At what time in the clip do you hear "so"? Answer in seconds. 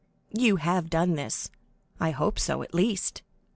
2.39-2.63